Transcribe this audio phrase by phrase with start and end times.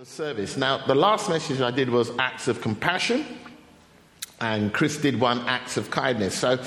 [0.00, 0.56] of service.
[0.56, 3.26] Now, the last message I did was acts of compassion,
[4.40, 6.34] and Chris did one acts of kindness.
[6.34, 6.58] So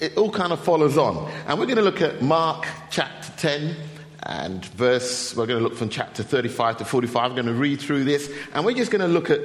[0.00, 1.30] it all kind of follows on.
[1.46, 3.76] And we're going to look at Mark chapter 10
[4.24, 7.30] and verse, we're going to look from chapter 35 to 45.
[7.30, 9.42] We're going to read through this, and we're just going to look at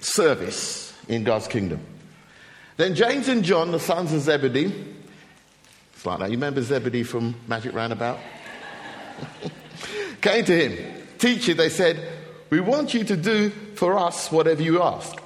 [0.00, 1.80] service in God's kingdom.
[2.78, 4.72] Then James and John, the sons of Zebedee,
[5.92, 6.30] it's like that.
[6.30, 8.18] You remember Zebedee from Magic Roundabout?
[10.22, 11.04] Came to him.
[11.18, 12.17] Teacher, they said,
[12.50, 15.16] we want you to do for us whatever you ask.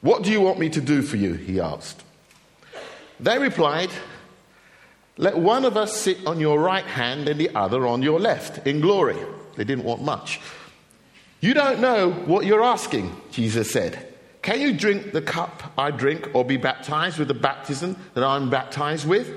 [0.00, 1.34] What do you want me to do for you?
[1.34, 2.02] He asked.
[3.20, 3.90] They replied,
[5.16, 8.66] Let one of us sit on your right hand and the other on your left
[8.66, 9.16] in glory.
[9.56, 10.40] They didn't want much.
[11.40, 14.06] You don't know what you're asking, Jesus said.
[14.42, 18.50] Can you drink the cup I drink or be baptized with the baptism that I'm
[18.50, 19.30] baptized with?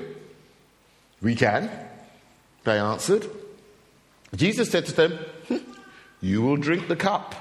[1.21, 1.69] We can,
[2.63, 3.27] they answered.
[4.35, 5.11] Jesus said to them,
[5.47, 5.57] hmm,
[6.21, 7.35] you will drink the cup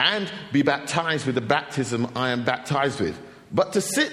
[0.00, 3.18] and be baptized with the baptism I am baptized with.
[3.52, 4.12] But to sit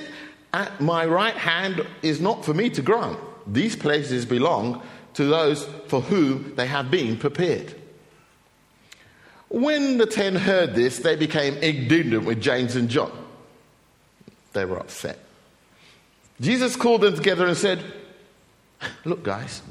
[0.53, 3.19] at my right hand is not for me to grant.
[3.47, 4.83] These places belong
[5.15, 7.75] to those for whom they have been prepared.
[9.49, 13.11] When the ten heard this, they became indignant with James and John.
[14.53, 15.17] They were upset.
[16.39, 17.83] Jesus called them together and said,
[19.03, 19.61] Look, guys,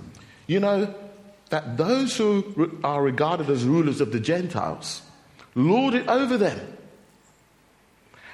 [0.46, 0.92] you know,
[1.50, 5.02] that those who are regarded as rulers of the Gentiles
[5.54, 6.76] lord it over them,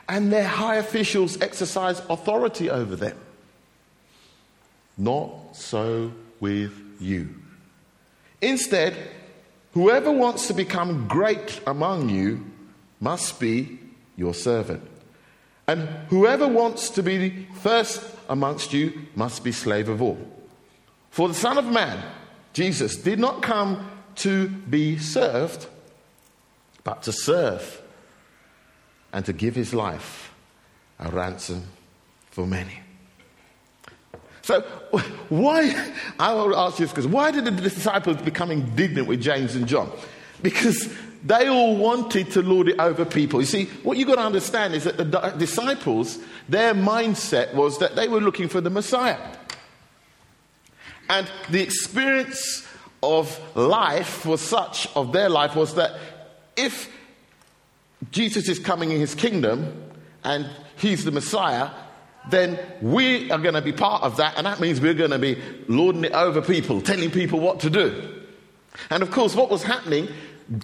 [0.09, 3.17] and their high officials exercise authority over them.
[4.99, 7.35] Not so with you.
[8.41, 8.95] Instead,
[9.73, 12.45] whoever wants to become great among you
[13.01, 13.79] must be
[14.17, 14.83] your servant.
[15.67, 20.19] And whoever wants to be first amongst you must be slave of all.
[21.11, 22.05] For the Son of Man
[22.55, 25.67] Jesus did not come to be served,
[26.85, 27.83] but to serve
[29.13, 30.33] and to give his life
[30.99, 31.65] a ransom
[32.31, 32.81] for many.
[34.43, 34.61] So,
[35.29, 39.57] why, I will ask you this because why did the disciples become indignant with James
[39.57, 39.91] and John?
[40.43, 40.95] Because
[41.25, 43.41] they all wanted to lord it over people.
[43.41, 45.05] You see, what you've got to understand is that the
[45.39, 49.19] disciples, their mindset was that they were looking for the Messiah.
[51.09, 52.67] And the experience
[53.03, 55.99] of life was such, of their life, was that
[56.57, 56.91] if
[58.11, 59.91] Jesus is coming in his kingdom
[60.23, 61.71] and he's the Messiah,
[62.31, 65.19] then we are going to be part of that, and that means we're going to
[65.19, 68.23] be lording it over people, telling people what to do.
[68.91, 70.09] And of course, what was happening,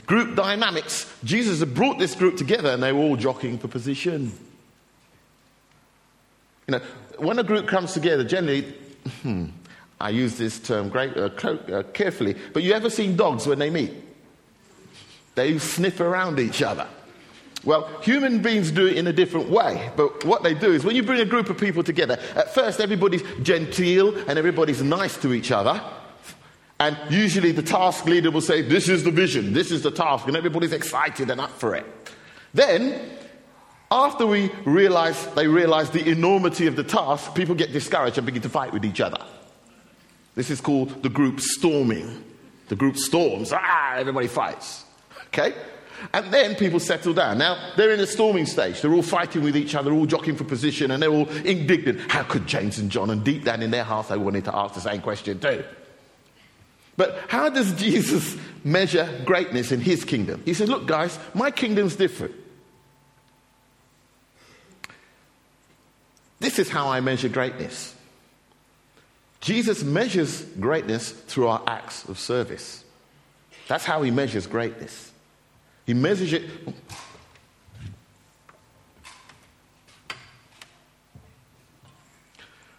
[0.06, 4.32] group dynamics, Jesus had brought this group together and they were all jockeying for position.
[6.66, 6.80] You know,
[7.18, 8.62] when a group comes together, generally,
[9.22, 9.46] hmm,
[10.00, 13.68] I use this term great, uh, uh, carefully, but you ever seen dogs when they
[13.68, 13.92] meet?
[15.34, 16.88] They sniff around each other.
[17.64, 20.96] Well, human beings do it in a different way, but what they do is when
[20.96, 25.34] you bring a group of people together, at first everybody's genteel and everybody's nice to
[25.34, 25.82] each other.
[26.78, 30.26] And usually the task leader will say, This is the vision, this is the task,
[30.26, 31.84] and everybody's excited and up for it.
[32.54, 32.98] Then,
[33.90, 38.40] after we realize, they realize the enormity of the task, people get discouraged and begin
[38.40, 39.22] to fight with each other.
[40.34, 42.24] This is called the group storming.
[42.68, 44.84] The group storms, ah, everybody fights.
[45.28, 45.54] Okay?
[46.12, 47.38] And then people settle down.
[47.38, 48.80] Now, they're in the storming stage.
[48.80, 52.10] They're all fighting with each other, all jockeying for position, and they're all indignant.
[52.10, 53.10] How could James and John?
[53.10, 55.64] And deep down in their hearts, they wanted to ask the same question too.
[56.96, 60.42] But how does Jesus measure greatness in his kingdom?
[60.44, 62.34] He says, Look, guys, my kingdom's different.
[66.38, 67.94] This is how I measure greatness.
[69.50, 72.84] Jesus measures greatness through our acts of service.
[73.66, 75.10] That's how he measures greatness.
[75.86, 76.44] He measures it.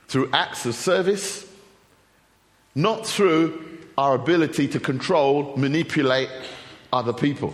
[0.07, 1.45] Through acts of service,
[2.73, 6.29] not through our ability to control, manipulate
[6.93, 7.53] other people.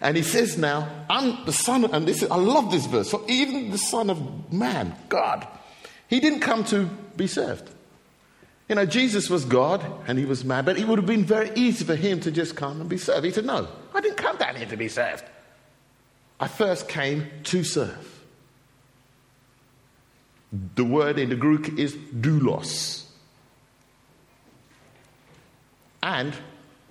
[0.00, 3.10] And he says now, I'm the son, of, and this is, I love this verse.
[3.10, 5.46] So even the son of man, God,
[6.10, 7.70] he didn't come to be served.
[8.68, 11.50] You know, Jesus was God and he was man, but it would have been very
[11.54, 13.24] easy for him to just come and be served.
[13.24, 15.24] He said, No, I didn't come down here to be served.
[16.38, 18.24] I first came to serve.
[20.74, 23.04] The word in the Greek is doulos.
[26.02, 26.34] And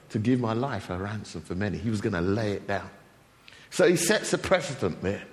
[0.10, 1.78] to give my life a ransom for many.
[1.78, 2.90] He was going to lay it down.
[3.70, 5.24] So he sets a precedent there.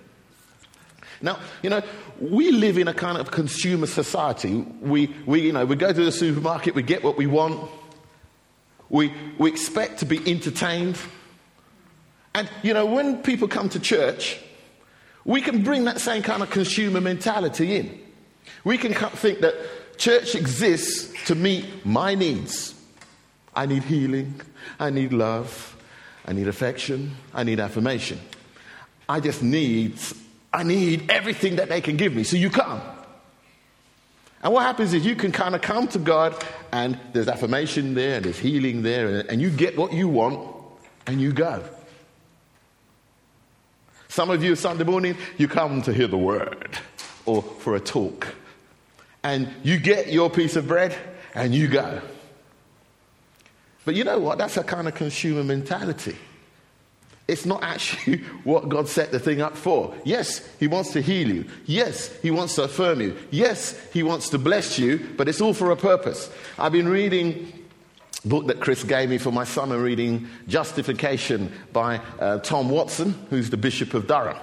[1.23, 1.83] Now, you know,
[2.21, 4.67] we live in a kind of consumer society.
[4.81, 7.71] We, we, you know, we go to the supermarket, we get what we want.
[8.89, 10.99] We, we expect to be entertained.
[12.35, 14.39] And, you know, when people come to church,
[15.25, 17.99] we can bring that same kind of consumer mentality in.
[18.63, 19.55] We can think that
[19.99, 22.75] church exists to meet my needs.
[23.55, 24.41] I need healing.
[24.79, 25.77] I need love.
[26.27, 27.17] I need affection.
[27.35, 28.21] I need affirmation.
[29.09, 29.99] I just need,
[30.53, 32.25] I need everything that they can give me.
[32.25, 32.81] So you come.
[34.43, 38.17] And what happens is you can kind of come to God and there's affirmation there
[38.17, 40.55] and there's healing there and you get what you want
[41.07, 41.63] and you go.
[44.09, 46.79] Some of you Sunday morning, you come to hear the word
[47.27, 48.35] or for a talk.
[49.23, 50.97] And you get your piece of bread
[51.35, 52.01] and you go.
[53.85, 54.39] But you know what?
[54.39, 56.17] That's a kind of consumer mentality.
[57.29, 59.95] It's not actually what God set the thing up for.
[60.05, 61.45] Yes, He wants to heal you.
[61.67, 63.17] Yes, He wants to affirm you.
[63.31, 66.31] Yes, He wants to bless you, but it's all for a purpose.
[66.59, 67.53] I've been reading
[68.25, 73.15] a book that Chris gave me for my summer reading, Justification by uh, Tom Watson,
[73.31, 74.39] who's the Bishop of Durham.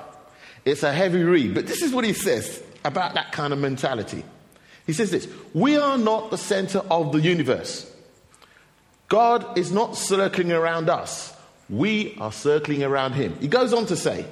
[0.65, 4.23] It's a heavy read, but this is what he says about that kind of mentality.
[4.85, 7.89] He says this We are not the center of the universe.
[9.09, 11.32] God is not circling around us,
[11.73, 13.35] we are circling around Him.
[13.39, 14.25] He goes on to say,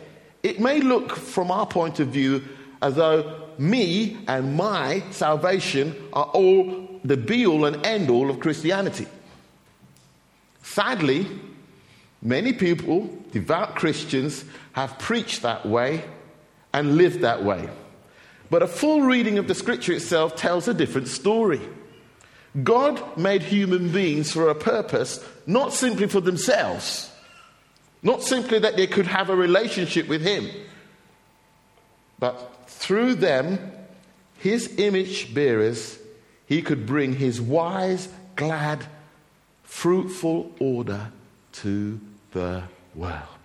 [0.44, 2.44] It may look from our point of view
[2.82, 8.40] as though me and my salvation are all the be all and end all of
[8.40, 9.08] Christianity.
[10.62, 11.28] Sadly,
[12.22, 16.04] many people, devout Christians, have preached that way
[16.74, 17.70] and lived that way.
[18.50, 21.62] But a full reading of the scripture itself tells a different story.
[22.64, 27.11] God made human beings for a purpose, not simply for themselves,
[28.04, 30.50] not simply that they could have a relationship with Him,
[32.20, 33.72] but through them,
[34.40, 36.00] His image bearers,
[36.46, 38.86] He could bring His wise, glad,
[39.64, 41.12] fruitful order
[41.54, 42.00] to
[42.32, 42.64] the
[42.96, 43.42] world.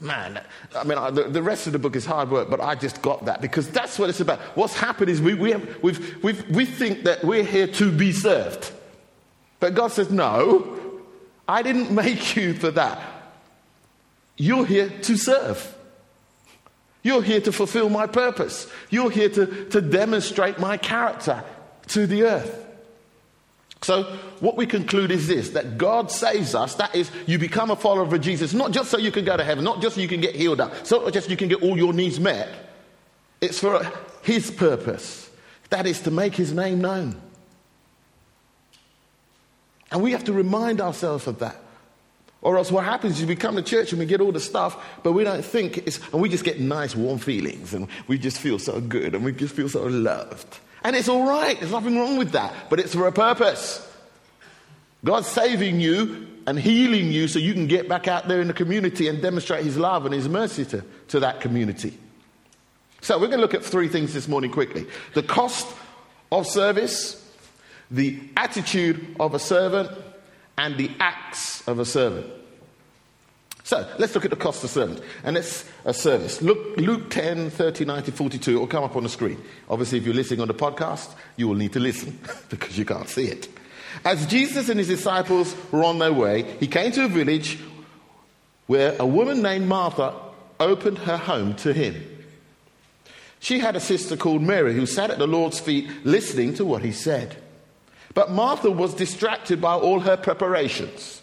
[0.00, 0.40] Man,
[0.76, 3.24] I mean, the, the, rest of the book is hard work, but I just got
[3.24, 4.38] that because that's what it's about.
[4.54, 8.12] What's happened is we, we, have, we've, we've, we think that we're here to be
[8.12, 8.70] served.
[9.58, 10.78] But God says, no,
[11.48, 13.17] I didn't make you for that.
[14.38, 15.74] You're here to serve.
[17.02, 18.70] You're here to fulfill my purpose.
[18.88, 21.44] You're here to, to demonstrate my character
[21.88, 22.66] to the earth.
[23.82, 24.04] So,
[24.40, 26.74] what we conclude is this that God saves us.
[26.76, 29.44] That is, you become a follower of Jesus, not just so you can go to
[29.44, 31.62] heaven, not just so you can get healed up, so just so you can get
[31.62, 32.48] all your needs met.
[33.40, 33.80] It's for
[34.22, 35.30] His purpose.
[35.70, 37.20] That is to make His name known.
[39.90, 41.56] And we have to remind ourselves of that.
[42.40, 45.00] Or else what happens is we come to church and we get all the stuff,
[45.02, 48.38] but we don't think it's, and we just get nice warm feelings and we just
[48.38, 50.58] feel so good and we just feel so loved.
[50.84, 53.84] And it's all right, there's nothing wrong with that, but it's for a purpose.
[55.04, 58.54] God's saving you and healing you so you can get back out there in the
[58.54, 61.98] community and demonstrate His love and His mercy to, to that community.
[63.00, 65.68] So, we're going to look at three things this morning quickly the cost
[66.32, 67.24] of service,
[67.90, 69.90] the attitude of a servant,
[70.58, 72.26] and the acts of a servant.
[73.62, 75.00] So let's look at the cost of service.
[75.24, 76.42] And it's a service.
[76.42, 78.56] Look, Luke 10, 39 to 42.
[78.56, 79.40] It will come up on the screen.
[79.68, 82.18] Obviously, if you're listening on the podcast, you will need to listen
[82.48, 83.48] because you can't see it.
[84.04, 87.58] As Jesus and his disciples were on their way, he came to a village
[88.66, 90.14] where a woman named Martha
[90.58, 91.94] opened her home to him.
[93.40, 96.82] She had a sister called Mary who sat at the Lord's feet listening to what
[96.82, 97.36] he said.
[98.18, 101.22] But Martha was distracted by all her preparations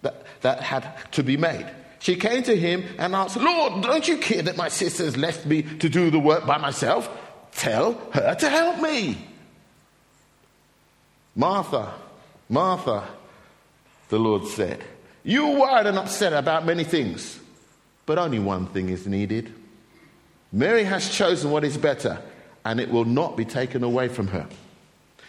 [0.00, 1.66] that, that had to be made.
[1.98, 5.44] She came to him and asked, Lord, don't you care that my sister has left
[5.44, 7.10] me to do the work by myself?
[7.52, 9.18] Tell her to help me.
[11.36, 11.92] Martha,
[12.48, 13.06] Martha,
[14.08, 14.82] the Lord said,
[15.24, 17.38] You're worried and upset about many things,
[18.06, 19.52] but only one thing is needed.
[20.50, 22.22] Mary has chosen what is better,
[22.64, 24.48] and it will not be taken away from her.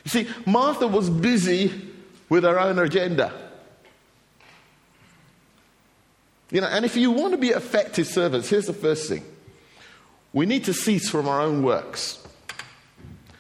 [0.04, 1.72] You see, Martha was busy
[2.30, 3.32] with her own agenda.
[6.52, 9.24] You know, and if you want to be effective servants, here's the first thing
[10.34, 12.26] we need to cease from our own works.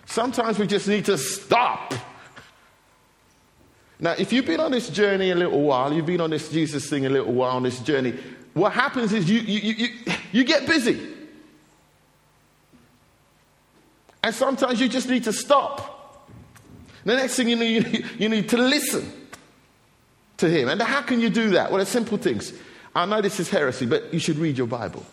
[0.05, 1.93] Sometimes we just need to stop.
[3.99, 6.89] Now, if you've been on this journey a little while, you've been on this Jesus
[6.89, 8.13] thing a little while on this journey,
[8.53, 9.87] what happens is you, you, you,
[10.31, 10.99] you get busy.
[14.23, 15.92] And sometimes you just need to stop.
[17.05, 19.11] The next thing you need, you need to listen
[20.37, 20.69] to Him.
[20.69, 21.71] And how can you do that?
[21.71, 22.53] Well, it's simple things.
[22.95, 25.05] I know this is heresy, but you should read your Bible.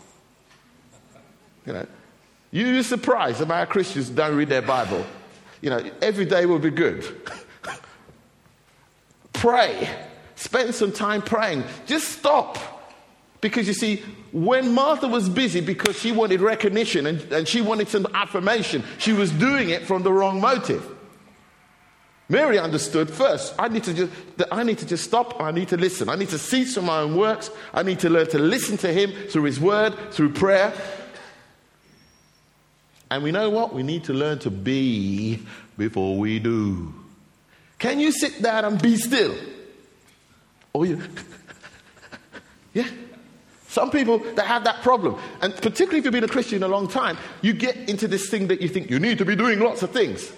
[1.67, 1.87] You know,
[2.53, 5.05] you're surprised about Christians don't read their Bible.
[5.61, 7.05] You know, every day will be good.
[9.33, 9.89] pray.
[10.37, 11.65] Spend some time praying.
[11.87, 12.59] Just stop.
[13.41, 17.89] Because you see, when Martha was busy because she wanted recognition and, and she wanted
[17.89, 20.85] some affirmation, she was doing it from the wrong motive.
[22.31, 24.13] Mary understood first, I need to just,
[24.53, 26.09] I need to just stop, I need to listen.
[26.09, 27.51] I need to cease from my own works.
[27.75, 30.73] I need to learn to listen to him through his word, through prayer.
[33.11, 33.75] And we know what?
[33.75, 35.45] We need to learn to be
[35.77, 36.95] before we do.
[37.81, 39.35] Can you sit down and be still?
[40.73, 41.03] Oh, you.
[42.75, 42.87] yeah.
[43.67, 46.87] Some people that have that problem, and particularly if you've been a Christian a long
[46.87, 49.83] time, you get into this thing that you think you need to be doing lots
[49.83, 50.33] of things.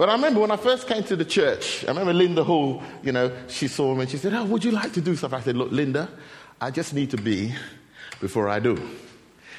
[0.00, 3.12] But I remember when I first came to the church, I remember Linda Hall, you
[3.12, 5.34] know, she saw me and she said, Oh, would you like to do stuff?
[5.34, 6.08] I said, Look, Linda,
[6.58, 7.54] I just need to be
[8.18, 8.80] before I do.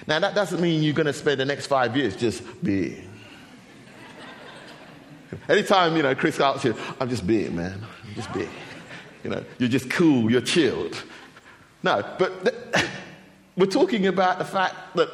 [0.07, 3.07] Now, that doesn't mean you're going to spend the next five years just being.
[5.47, 7.79] Anytime, you know, Chris asks you, I'm just being, man.
[8.07, 8.49] I'm just being.
[9.23, 11.03] You know, you're just cool, you're chilled.
[11.83, 12.87] No, but th-
[13.55, 15.07] we're talking about the fact that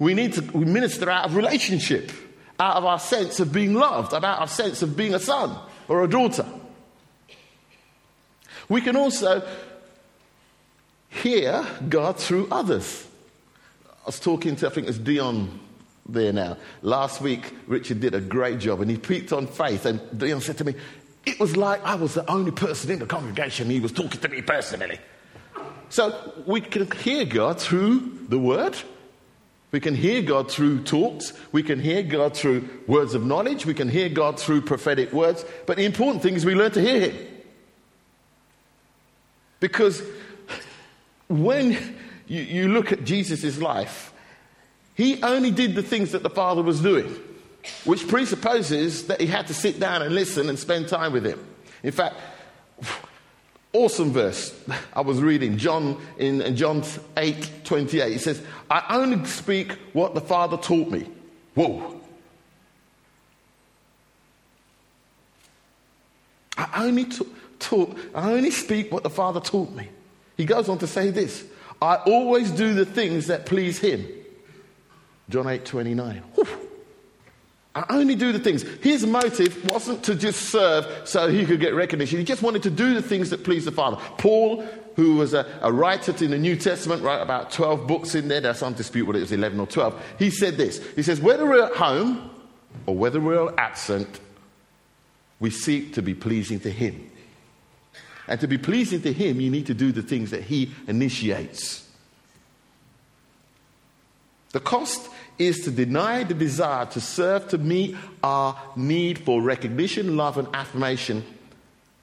[0.00, 2.10] we need to we minister out of relationship,
[2.62, 6.04] out of our sense of being loved, about our sense of being a son or
[6.04, 6.46] a daughter.
[8.68, 9.44] We can also
[11.08, 13.04] hear God through others.
[13.86, 15.58] I was talking to, I think it's Dion
[16.08, 16.56] there now.
[16.82, 19.84] Last week, Richard did a great job and he preached on faith.
[19.84, 20.74] And Dion said to me,
[21.26, 23.70] It was like I was the only person in the congregation.
[23.70, 25.00] He was talking to me personally.
[25.88, 28.76] So we can hear God through the word.
[29.72, 31.32] We can hear God through talks.
[31.50, 33.64] We can hear God through words of knowledge.
[33.64, 35.44] We can hear God through prophetic words.
[35.66, 37.26] But the important thing is we learn to hear Him.
[39.58, 40.02] Because
[41.28, 41.72] when
[42.26, 44.12] you, you look at Jesus' life,
[44.94, 47.16] He only did the things that the Father was doing,
[47.84, 51.42] which presupposes that He had to sit down and listen and spend time with Him.
[51.82, 52.16] In fact,
[53.72, 54.54] Awesome verse.
[54.92, 56.84] I was reading John in John
[57.16, 58.12] 8 28.
[58.12, 61.06] It says, I only speak what the Father taught me.
[61.54, 62.00] Whoa.
[66.56, 67.06] I only
[67.58, 69.88] taught, I only speak what the Father taught me.
[70.36, 71.44] He goes on to say this
[71.80, 74.06] I always do the things that please Him.
[75.28, 76.22] John 8 29.
[76.34, 76.61] Whew.
[77.74, 78.62] I only do the things.
[78.82, 82.18] His motive wasn't to just serve so he could get recognition.
[82.18, 83.96] He just wanted to do the things that pleased the Father.
[84.18, 84.62] Paul,
[84.94, 88.42] who was a, a writer in the New Testament, wrote about 12 books in there.
[88.42, 90.02] There's some dispute whether it was 11 or 12.
[90.18, 92.30] He said this He says, Whether we're at home
[92.84, 94.20] or whether we're absent,
[95.40, 97.10] we seek to be pleasing to Him.
[98.28, 101.88] And to be pleasing to Him, you need to do the things that He initiates.
[104.52, 105.08] The cost
[105.38, 110.48] is to deny the desire to serve to meet our need for recognition, love, and
[110.54, 111.24] affirmation,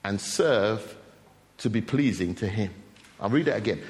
[0.04, 0.96] and serve
[1.58, 2.74] to be pleasing to Him.
[3.20, 3.82] I'll read that again.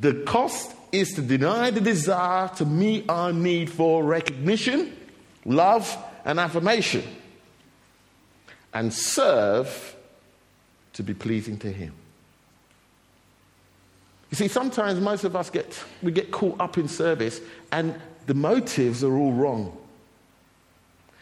[0.00, 4.96] The cost is to deny the desire to meet our need for recognition,
[5.44, 7.02] love, and affirmation,
[8.74, 9.96] and serve
[10.92, 11.92] to be pleasing to Him.
[14.30, 17.94] You see, sometimes most of us get, we get caught up in service and
[18.26, 19.76] the motives are all wrong.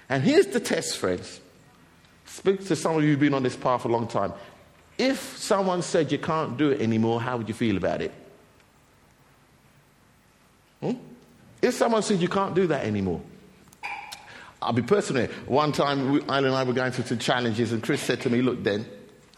[0.08, 1.40] And here's the test, friends.
[2.26, 4.32] Speak to some of you who've been on this path a long time.
[4.98, 8.12] If someone said you can't do it anymore, how would you feel about it?
[10.80, 10.92] Hmm?
[11.62, 13.20] If someone said you can't do that anymore,
[14.62, 15.26] I'll be personal.
[15.46, 18.42] One time, Eileen and I were going through some challenges, and Chris said to me,
[18.42, 18.86] Look, then,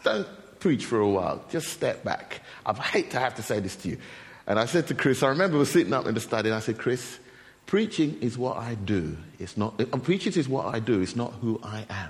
[0.03, 0.27] don't
[0.59, 1.43] preach for a while.
[1.49, 2.41] Just step back.
[2.65, 3.97] I hate to have to say this to you.
[4.47, 6.55] And I said to Chris, I remember we were sitting up in the study, and
[6.55, 7.19] I said, Chris,
[7.65, 9.17] Preaching is what I do.
[9.39, 11.01] It's not, preaching is what I do.
[11.01, 12.09] It's not who I am.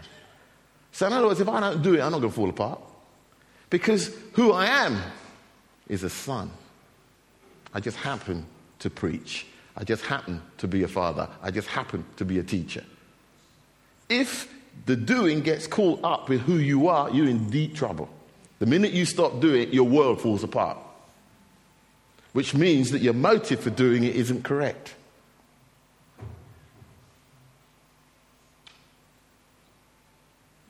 [0.91, 2.79] So, in other words, if I don't do it, I'm not going to fall apart.
[3.69, 5.01] Because who I am
[5.87, 6.51] is a son.
[7.73, 8.45] I just happen
[8.79, 9.47] to preach.
[9.75, 11.27] I just happen to be a father.
[11.41, 12.83] I just happen to be a teacher.
[14.09, 14.53] If
[14.85, 18.09] the doing gets caught up with who you are, you're in deep trouble.
[18.59, 20.77] The minute you stop doing it, your world falls apart.
[22.33, 24.93] Which means that your motive for doing it isn't correct.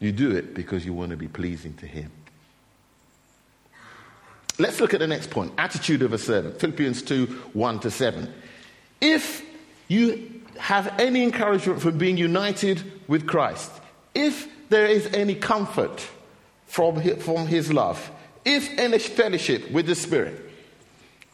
[0.03, 2.11] You do it because you want to be pleasing to Him.
[4.59, 6.59] Let's look at the next point attitude of a servant.
[6.59, 8.33] Philippians 2 1 to 7.
[8.99, 9.45] If
[9.87, 13.71] you have any encouragement from being united with Christ,
[14.13, 16.05] if there is any comfort
[16.65, 18.11] from his, from his love,
[18.43, 20.51] if any fellowship with the Spirit,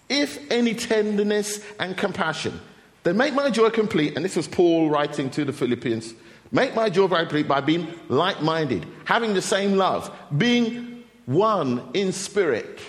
[0.09, 2.61] if any tenderness and compassion,
[3.01, 4.15] then make my joy complete.
[4.15, 6.13] And this was Paul writing to the Philippians
[6.51, 11.89] Make my joy very complete by being like minded, having the same love, being one
[11.93, 12.79] in spirit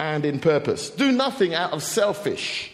[0.00, 0.90] and in purpose.
[0.90, 2.72] Do nothing out of selfish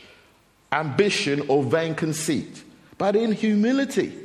[0.73, 2.62] ambition or vain conceit,
[2.99, 4.19] but in humility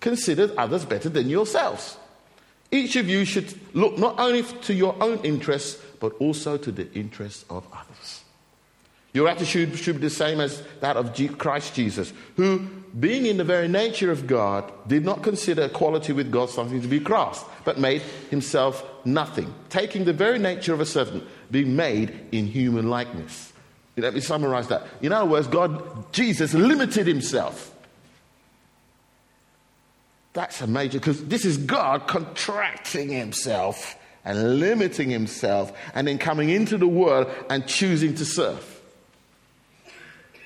[0.00, 1.96] consider others better than yourselves.
[2.70, 6.90] Each of you should look not only to your own interests, but also to the
[6.94, 7.89] interests of others.
[9.12, 12.60] Your attitude should be the same as that of Christ Jesus, who,
[12.98, 16.86] being in the very nature of God, did not consider equality with God something to
[16.86, 22.28] be grasped, but made himself nothing, taking the very nature of a servant, being made
[22.30, 23.52] in human likeness.
[23.96, 24.86] Let me summarize that.
[25.02, 27.74] In other words, God, Jesus limited himself.
[30.32, 36.50] That's a major, because this is God contracting himself and limiting himself and then coming
[36.50, 38.79] into the world and choosing to serve.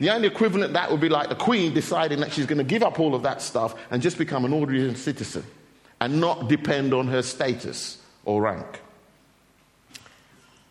[0.01, 2.83] The only equivalent that would be like the Queen deciding that she's going to give
[2.83, 5.45] up all of that stuff and just become an ordinary citizen
[6.01, 8.81] and not depend on her status or rank.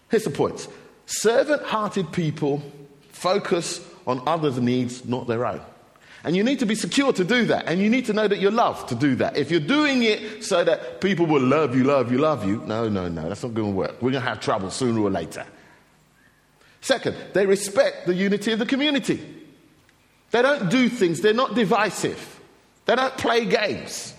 [0.09, 0.67] Here's the point
[1.05, 2.61] servant hearted people
[3.09, 5.61] focus on others' needs, not their own.
[6.25, 7.67] And you need to be secure to do that.
[7.67, 9.35] And you need to know that you're loved to do that.
[9.35, 12.87] If you're doing it so that people will love you, love you, love you, no,
[12.87, 14.01] no, no, that's not going to work.
[14.01, 15.45] We're going to have trouble sooner or later.
[16.83, 19.21] Second, they respect the unity of the community.
[20.31, 22.41] They don't do things, they're not divisive.
[22.85, 24.13] They don't play games.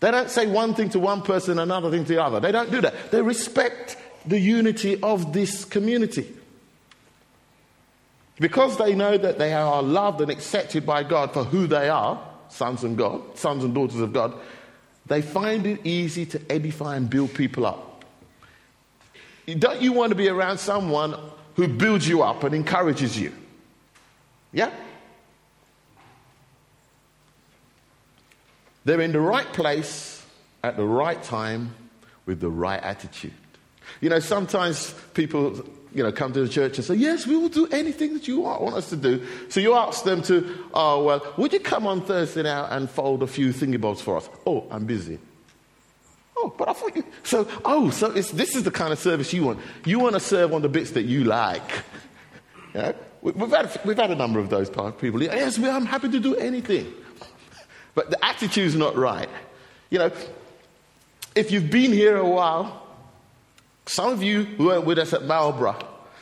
[0.00, 2.40] They don't say one thing to one person, another thing to the other.
[2.40, 3.12] They don't do that.
[3.12, 6.26] They respect the unity of this community.
[8.40, 12.20] Because they know that they are loved and accepted by God for who they are,
[12.48, 14.34] sons and God, sons and daughters of God,
[15.06, 18.04] they find it easy to edify and build people up.
[19.46, 21.14] Don't you want to be around someone
[21.60, 23.30] who builds you up and encourages you.
[24.50, 24.70] Yeah?
[28.86, 30.24] They're in the right place
[30.64, 31.74] at the right time
[32.24, 33.34] with the right attitude.
[34.00, 35.56] You know, sometimes people,
[35.92, 38.40] you know, come to the church and say, Yes, we will do anything that you
[38.40, 39.26] want, us to do.
[39.50, 43.22] So you ask them to, Oh, well, would you come on Thursday now and fold
[43.22, 44.30] a few thingy bobs for us?
[44.46, 45.18] Oh, I'm busy.
[46.42, 47.04] Oh, but I thought you.
[47.22, 49.58] So, oh, so this is the kind of service you want.
[49.84, 51.70] You want to serve on the bits that you like.
[52.74, 52.92] Yeah?
[53.20, 55.22] We've, had, we've had a number of those people.
[55.22, 56.90] Yes, I'm happy to do anything.
[57.94, 59.28] But the attitude's not right.
[59.90, 60.10] You know,
[61.34, 62.86] if you've been here a while,
[63.84, 65.76] some of you weren't with us at Marlborough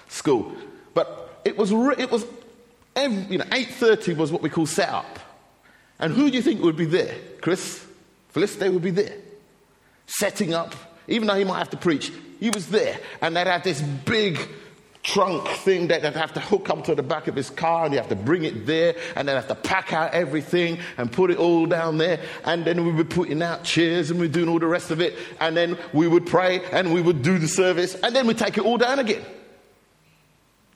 [0.09, 0.53] School,
[0.95, 2.27] but it was, it was
[2.97, 5.21] every, you know, 8.30 was what we call set up.
[6.01, 7.15] And who do you think would be there?
[7.41, 7.85] Chris?
[8.31, 9.15] Felicity would be there
[10.09, 10.75] setting up,
[11.07, 12.99] even though he might have to preach, he was there.
[13.23, 14.39] And they'd have this big
[15.03, 17.95] trunk thing that they'd have to hook up to the back of his car and
[17.95, 21.31] you have to bring it there and then have to pack out everything and put
[21.31, 24.49] it all down there and then we would be putting out chairs and we're doing
[24.49, 27.49] all the rest of it and then we would pray and we would do the
[27.49, 29.25] service and then we'd take it all down again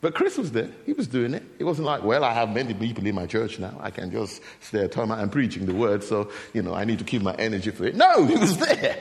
[0.02, 0.68] but Chris was there.
[0.84, 1.44] He was doing it.
[1.60, 3.78] It wasn't like, well, I have many people in my church now.
[3.80, 6.98] I can just stay at home and preaching the word, so, you know, I need
[6.98, 7.94] to keep my energy for it.
[7.94, 9.00] No, he was there.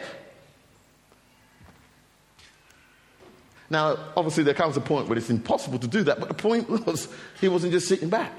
[3.71, 6.69] Now, obviously, there comes a point where it's impossible to do that, but the point
[6.69, 7.07] was
[7.39, 8.33] he wasn't just sitting back.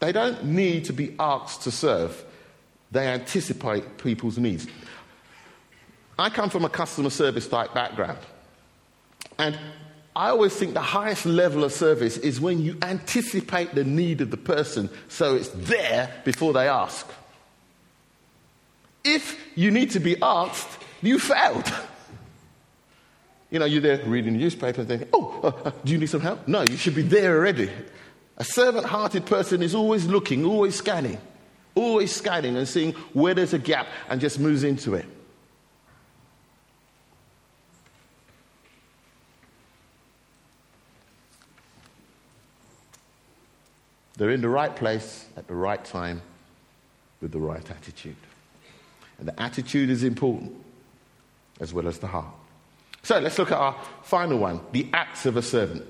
[0.00, 2.24] They don't need to be asked to serve,
[2.90, 4.66] they anticipate people's needs.
[6.18, 8.18] I come from a customer service type background,
[9.38, 9.56] and
[10.16, 14.32] I always think the highest level of service is when you anticipate the need of
[14.32, 17.06] the person so it's there before they ask.
[19.04, 21.72] If you need to be asked, you failed.
[23.50, 26.08] You know, you're there reading the newspaper and thinking, oh, uh, uh, do you need
[26.08, 26.46] some help?
[26.46, 27.70] No, you should be there already.
[28.36, 31.18] A servant hearted person is always looking, always scanning,
[31.74, 35.06] always scanning and seeing where there's a gap and just moves into it.
[44.16, 46.20] They're in the right place at the right time
[47.22, 48.16] with the right attitude.
[49.20, 50.52] And the attitude is important
[51.60, 52.34] as well as the heart.
[53.02, 55.84] So let's look at our final one the acts of a servant.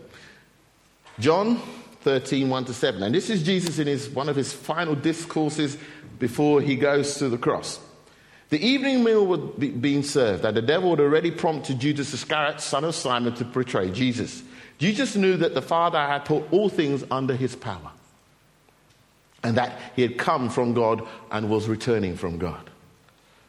[1.18, 1.60] John
[2.02, 3.02] 13, 1 to 7.
[3.02, 5.76] And this is Jesus in his, one of his final discourses
[6.18, 7.78] before he goes to the cross.
[8.48, 12.84] The evening meal was being served, and the devil had already prompted Judas Iscariot, son
[12.84, 14.42] of Simon, to betray Jesus.
[14.78, 17.92] Jesus knew that the Father had put all things under his power,
[19.44, 22.70] and that he had come from God and was returning from God.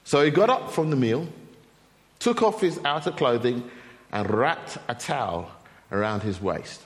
[0.04, 1.28] So he got up from the meal,
[2.20, 3.70] took off his outer clothing,
[4.12, 5.52] and wrapped a towel
[5.92, 6.82] around his waist.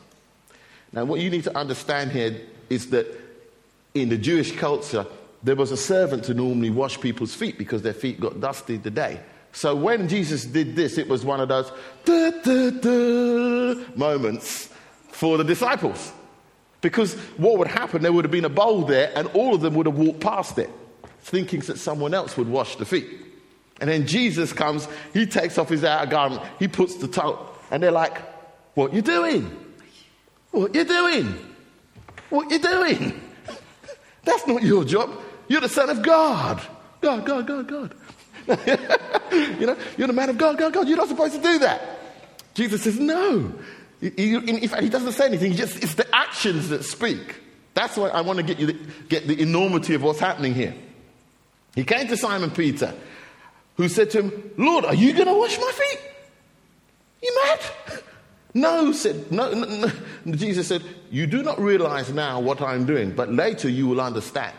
[0.91, 3.07] Now, what you need to understand here is that
[3.93, 5.05] in the Jewish culture,
[5.43, 8.91] there was a servant to normally wash people's feet because their feet got dusty the
[8.91, 9.19] day.
[9.51, 11.71] So when Jesus did this, it was one of those
[12.03, 14.69] duh, duh, duh moments
[15.09, 16.11] for the disciples.
[16.81, 19.75] Because what would happen, there would have been a bowl there, and all of them
[19.75, 20.69] would have walked past it,
[21.25, 23.07] thinking that someone else would wash the feet.
[23.81, 27.81] And then Jesus comes, he takes off his outer garment, he puts the towel, and
[27.81, 28.21] they're like,
[28.75, 29.43] What you doing?
[30.51, 31.35] What you doing?
[32.29, 33.21] What you doing?
[34.23, 35.19] That's not your job.
[35.47, 36.61] You're the son of God.
[37.01, 37.95] God, God, God, God.
[39.31, 40.87] you know, you're the man of God, God, God.
[40.87, 41.81] You're not supposed to do that.
[42.53, 43.51] Jesus says, No.
[43.99, 45.51] In fact, he doesn't say anything.
[45.51, 47.41] He just, it's the actions that speak.
[47.73, 48.77] That's why I want to get you the,
[49.09, 50.75] get the enormity of what's happening here.
[51.75, 52.93] He came to Simon Peter,
[53.75, 55.99] who said to him, Lord, are you going to wash my feet?
[57.21, 57.59] You mad?
[58.57, 59.65] No, said no, no,
[60.23, 60.33] no.
[60.33, 64.55] Jesus said, You do not realize now what I'm doing, but later you will understand.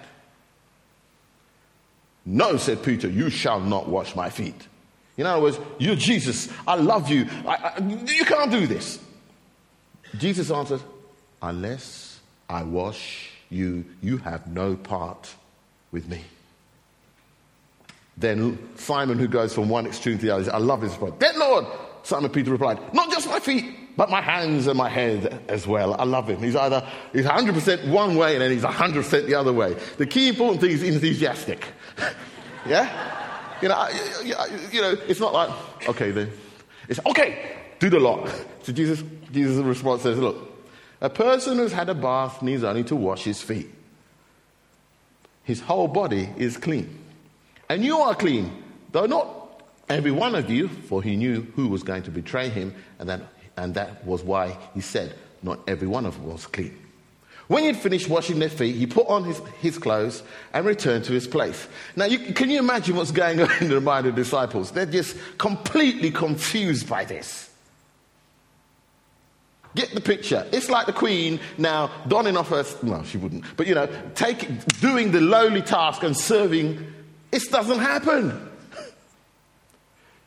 [2.27, 4.69] No, said Peter, you shall not wash my feet.
[5.17, 6.53] In other words, you're Jesus.
[6.69, 7.27] I love you.
[7.47, 8.99] I, I, you can't do this.
[10.19, 10.83] Jesus answered,
[11.41, 15.35] Unless I wash you, you have no part
[15.91, 16.23] with me.
[18.17, 21.17] Then Simon, who goes from one extreme to the other, I love his response.
[21.19, 21.67] Then, Lord,
[22.03, 23.65] Simon Peter replied, Not just my feet,
[23.97, 25.95] but my hands and my head as well.
[25.99, 26.43] I love him.
[26.43, 29.77] He's either he's 100% one way and then he's 100% the other way.
[29.97, 31.67] The key important thing is enthusiastic.
[32.67, 33.25] yeah?
[33.63, 33.89] You know,
[34.71, 36.31] you know, it's not like, okay then.
[36.89, 38.31] It's okay, do the lot.
[38.63, 39.03] So Jesus,
[39.33, 40.37] Jesus' response says, look,
[41.01, 43.69] a person who's had a bath needs only to wash his feet.
[45.43, 47.06] His whole body is clean.
[47.69, 51.83] And you are clean, though not every one of you, for he knew who was
[51.83, 53.23] going to betray him, and that,
[53.57, 56.77] and that was why he said, Not every one of us was clean.
[57.49, 61.05] When he had finished washing their feet, he put on his, his clothes and returned
[61.05, 61.69] to his place.
[61.95, 64.73] Now, you, can you imagine what's going on in the mind of the disciples?
[64.73, 67.49] They're just completely confused by this.
[69.77, 70.47] Get the picture.
[70.53, 74.67] It's like the queen now donning off her, no, she wouldn't, but you know, take,
[74.81, 76.95] doing the lowly task and serving.
[77.37, 78.49] It doesn't happen.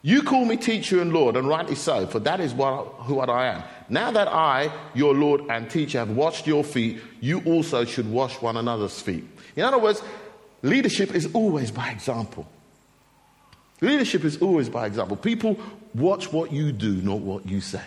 [0.03, 3.47] You call me teacher and Lord, and rightly so, for that is what, what I
[3.47, 3.63] am.
[3.89, 8.39] Now that I, your Lord and teacher, have washed your feet, you also should wash
[8.43, 9.23] one another's feet.
[9.55, 10.03] In other words,
[10.61, 12.47] leadership is always by example.
[13.81, 15.17] Leadership is always by example.
[15.17, 15.59] People
[15.95, 17.85] watch what you do, not what you say.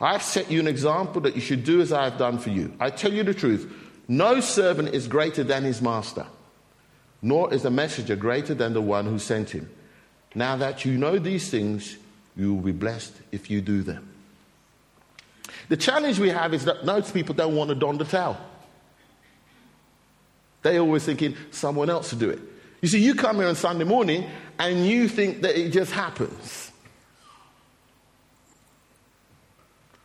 [0.00, 2.72] I've set you an example that you should do as I have done for you.
[2.78, 3.72] I tell you the truth
[4.06, 6.26] no servant is greater than his master
[7.26, 9.68] nor is the messenger greater than the one who sent him.
[10.36, 11.96] Now that you know these things,
[12.36, 14.08] you will be blessed if you do them.
[15.68, 18.38] The challenge we have is that most people don't want to don the towel.
[20.62, 22.38] They're always thinking someone else to do it.
[22.80, 26.70] You see, you come here on Sunday morning and you think that it just happens.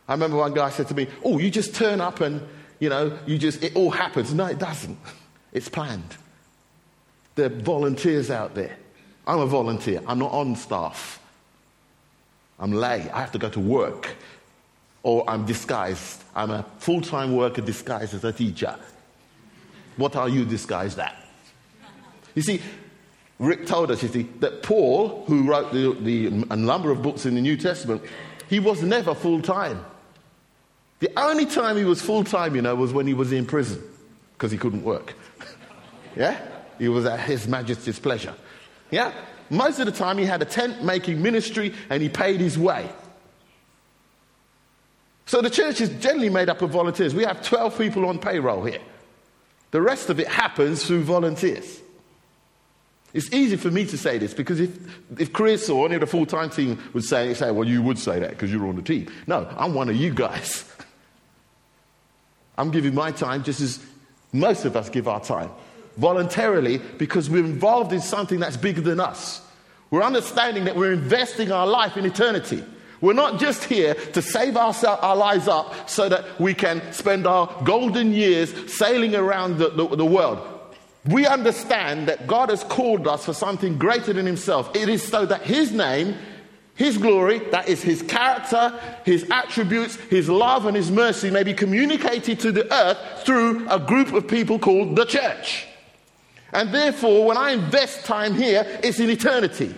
[0.08, 2.42] I remember one guy said to me, Oh, you just turn up and,
[2.80, 4.34] you know, you just, it all happens.
[4.34, 4.98] No, it doesn't.
[5.52, 6.16] It's planned.
[7.34, 8.76] There are volunteers out there.
[9.26, 10.02] I'm a volunteer.
[10.06, 11.20] I'm not on staff.
[12.58, 13.08] I'm lay.
[13.10, 14.10] I have to go to work.
[15.02, 16.22] Or I'm disguised.
[16.34, 18.76] I'm a full time worker disguised as a teacher.
[19.96, 21.16] What are you disguised at?
[22.34, 22.62] You see,
[23.38, 27.26] Rick told us, you see, that Paul, who wrote the, the, a number of books
[27.26, 28.02] in the New Testament,
[28.48, 29.84] he was never full time.
[31.00, 33.82] The only time he was full time, you know, was when he was in prison
[34.34, 35.14] because he couldn't work.
[36.16, 36.40] yeah?
[36.78, 38.34] He was at His Majesty's pleasure.
[38.90, 39.12] Yeah?
[39.50, 42.88] Most of the time, he had a tent making ministry and he paid his way.
[45.26, 47.14] So the church is generally made up of volunteers.
[47.14, 48.80] We have 12 people on payroll here.
[49.70, 51.80] The rest of it happens through volunteers.
[53.14, 54.70] It's easy for me to say this because if,
[55.18, 57.98] if Chris or any of the full time team would say, say, well, you would
[57.98, 59.10] say that because you're on the team.
[59.26, 60.64] No, I'm one of you guys.
[62.58, 63.84] I'm giving my time just as
[64.32, 65.50] most of us give our time
[65.96, 69.40] voluntarily because we're involved in something that's bigger than us.
[69.90, 72.64] We're understanding that we're investing our life in eternity.
[73.02, 77.26] We're not just here to save our, our lives up so that we can spend
[77.26, 80.48] our golden years sailing around the, the, the world.
[81.04, 84.74] We understand that God has called us for something greater than Himself.
[84.76, 86.16] It is so that His name,
[86.76, 91.54] His glory, that is His character, His attributes, His love, and His mercy may be
[91.54, 95.66] communicated to the earth through a group of people called the church.
[96.52, 99.74] And therefore, when I invest time here, it's in eternity.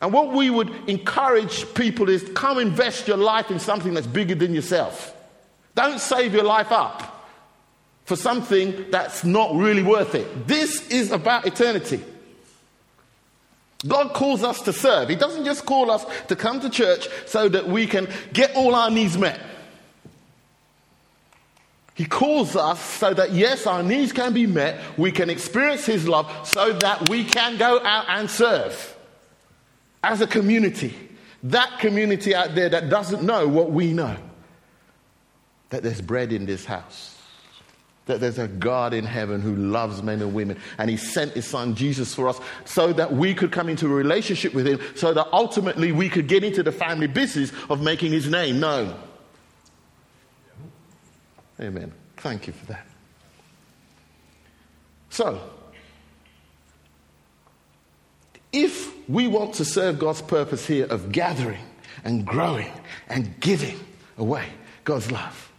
[0.00, 4.34] And what we would encourage people is come invest your life in something that's bigger
[4.34, 5.14] than yourself.
[5.74, 7.30] Don't save your life up
[8.04, 10.46] for something that's not really worth it.
[10.46, 12.02] This is about eternity.
[13.86, 15.08] God calls us to serve.
[15.08, 18.74] He doesn't just call us to come to church so that we can get all
[18.74, 19.40] our needs met.
[21.98, 26.06] He calls us so that, yes, our needs can be met, we can experience His
[26.06, 28.96] love, so that we can go out and serve
[30.04, 30.94] as a community.
[31.42, 34.16] That community out there that doesn't know what we know
[35.70, 37.16] that there's bread in this house
[38.06, 41.46] that there's a God in heaven who loves men and women, and He sent His
[41.46, 45.12] Son Jesus for us so that we could come into a relationship with Him, so
[45.12, 48.98] that ultimately we could get into the family business of making His name known.
[51.60, 51.92] Amen.
[52.16, 52.86] Thank you for that.
[55.10, 55.40] So,
[58.52, 61.64] if we want to serve God's purpose here of gathering
[62.04, 62.72] and growing
[63.08, 63.78] and giving
[64.16, 64.46] away
[64.84, 65.52] God's love,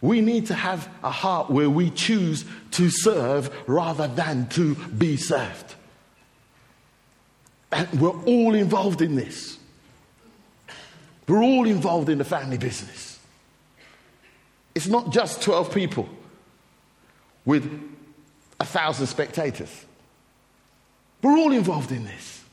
[0.00, 5.16] we need to have a heart where we choose to serve rather than to be
[5.16, 5.74] served.
[7.72, 9.58] And we're all involved in this.
[11.26, 13.15] We're all involved in the family business.
[14.76, 16.06] It's not just 12 people
[17.46, 17.64] with
[18.60, 19.86] a thousand spectators.
[21.22, 22.44] We're all involved in this.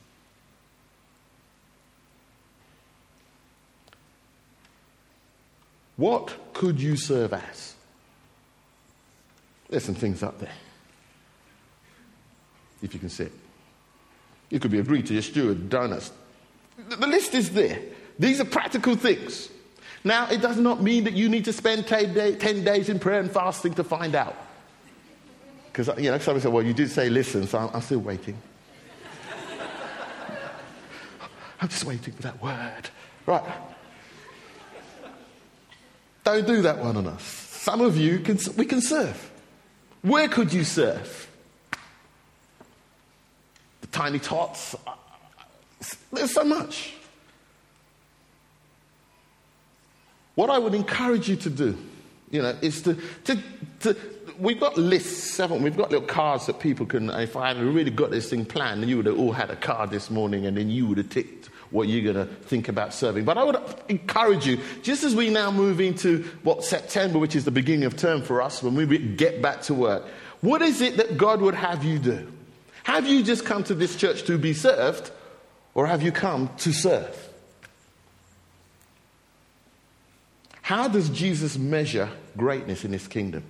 [5.97, 7.75] What could you serve as?
[9.67, 10.49] There's some things up there.
[12.81, 13.33] If you can see it.
[14.49, 16.13] You could be a greeter, a steward, donuts.
[16.87, 17.81] The list is there.
[18.17, 19.49] These are practical things.
[20.03, 22.99] Now, it does not mean that you need to spend 10, day, 10 days in
[22.99, 24.35] prayer and fasting to find out.
[25.71, 28.37] Because, you know, somebody said, well, you did say listen, so I'm, I'm still waiting.
[31.61, 32.89] I'm just waiting for that word.
[33.25, 33.43] Right.
[36.23, 37.23] Don't do that one on us.
[37.23, 39.31] Some of you can, we can serve.
[40.01, 41.29] Where could you serve?
[43.81, 44.75] The tiny tots.
[46.11, 46.93] There's so much.
[50.35, 51.77] What I would encourage you to do,
[52.31, 53.39] you know, is to, to,
[53.81, 53.95] to
[54.39, 55.69] we've got lists, haven't we?
[55.69, 58.81] We've got little cards that people can, if I had really got this thing planned,
[58.81, 61.09] then you would have all had a card this morning and then you would have
[61.09, 63.25] ticked what you're going to think about serving.
[63.25, 63.57] But I would
[63.89, 67.97] encourage you, just as we now move into what September, which is the beginning of
[67.97, 70.03] term for us, when we get back to work,
[70.41, 72.31] what is it that God would have you do?
[72.83, 75.09] Have you just come to this church to be served,
[75.73, 77.22] or have you come to serve?
[80.63, 83.43] How does Jesus measure greatness in his kingdom?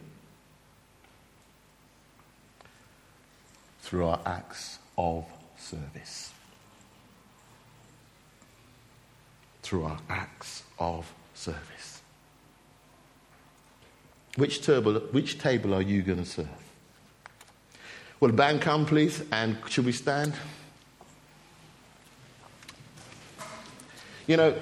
[3.81, 5.25] Through our acts of
[5.57, 6.33] service.
[9.63, 12.01] through our acts of service.
[14.35, 16.47] Which table, which table are you going to serve?
[18.19, 19.23] Will the band come, please?
[19.31, 20.33] And should we stand?
[24.27, 24.55] You know,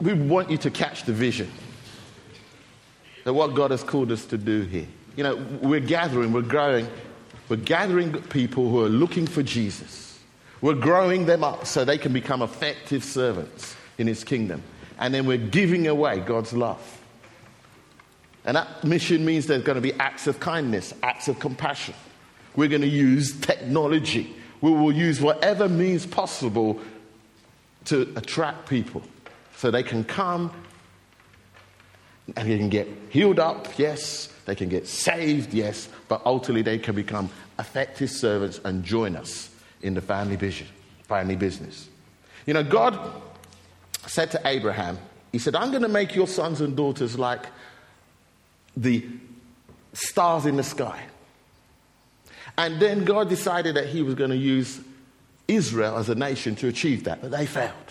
[0.00, 1.50] we want you to catch the vision
[3.24, 4.86] that what God has called us to do here.
[5.16, 6.86] You know, we're gathering, we're growing,
[7.48, 10.18] we're gathering people who are looking for Jesus.
[10.60, 14.62] We're growing them up so they can become effective servants in His kingdom.
[14.98, 17.00] And then we're giving away God's love.
[18.44, 21.94] And that mission means there's going to be acts of kindness, acts of compassion.
[22.56, 24.34] We're going to use technology.
[24.60, 26.80] We will use whatever means possible
[27.86, 29.02] to attract people
[29.56, 30.50] so they can come
[32.36, 34.28] and they can get healed up, yes.
[34.46, 35.88] They can get saved, yes.
[36.08, 39.50] But ultimately, they can become effective servants and join us
[39.82, 40.66] in the family vision,
[41.02, 41.88] family business.
[42.46, 42.98] You know, God
[44.06, 44.98] said to Abraham,
[45.32, 47.46] He said, I'm going to make your sons and daughters like
[48.76, 49.06] the
[49.92, 51.00] stars in the sky.
[52.56, 54.80] And then God decided that He was going to use
[55.48, 57.83] Israel as a nation to achieve that, but they failed.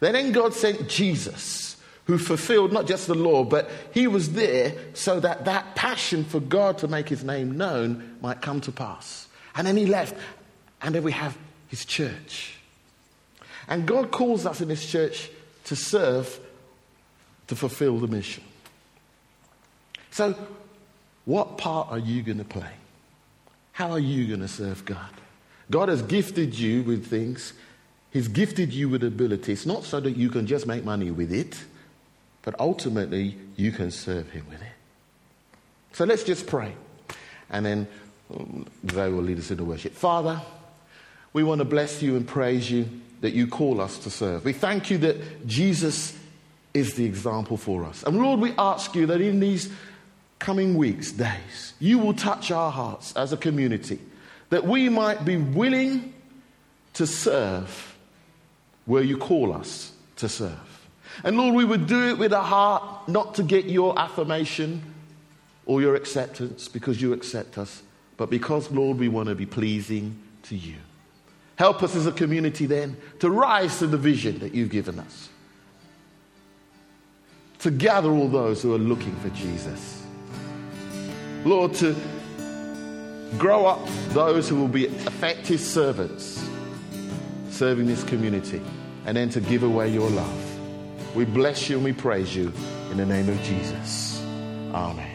[0.00, 5.20] Then God sent Jesus, who fulfilled not just the law, but He was there so
[5.20, 9.28] that that passion for God to make His name known might come to pass.
[9.54, 10.14] And then He left.
[10.80, 11.36] And then we have
[11.68, 12.54] his church.
[13.68, 15.30] And God calls us in his church
[15.64, 16.40] to serve,
[17.46, 18.42] to fulfill the mission.
[20.10, 20.34] So,
[21.24, 22.72] what part are you going to play?
[23.72, 25.10] How are you going to serve God?
[25.70, 27.52] God has gifted you with things.
[28.10, 31.58] He's gifted you with abilities, not so that you can just make money with it,
[32.42, 34.72] but ultimately you can serve Him with it.
[35.92, 36.74] So let's just pray.
[37.50, 37.88] And then
[38.34, 39.94] um, they will lead us into worship.
[39.94, 40.40] Father,
[41.32, 42.88] we want to bless you and praise you
[43.20, 44.44] that you call us to serve.
[44.44, 46.16] We thank you that Jesus
[46.72, 48.02] is the example for us.
[48.04, 49.70] And Lord, we ask you that in these
[50.38, 53.98] coming weeks, days, you will touch our hearts as a community,
[54.50, 56.14] that we might be willing
[56.94, 57.96] to serve
[58.88, 60.88] where you call us to serve.
[61.22, 64.82] And Lord, we would do it with a heart not to get your affirmation
[65.66, 67.82] or your acceptance because you accept us,
[68.16, 70.76] but because, Lord, we want to be pleasing to you.
[71.56, 75.28] Help us as a community then to rise to the vision that you've given us,
[77.58, 80.02] to gather all those who are looking for Jesus.
[81.44, 81.94] Lord, to
[83.36, 86.48] grow up those who will be effective servants
[87.50, 88.62] serving this community,
[89.08, 91.16] and then to give away your love.
[91.16, 92.52] We bless you and we praise you
[92.90, 94.22] in the name of Jesus.
[94.74, 95.07] Amen.